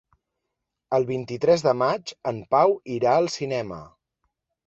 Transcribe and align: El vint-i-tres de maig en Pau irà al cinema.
El 0.97 1.03
vint-i-tres 1.09 1.63
de 1.67 1.73
maig 1.81 2.15
en 2.33 2.41
Pau 2.55 2.73
irà 2.97 3.13
al 3.17 3.31
cinema. 3.37 3.81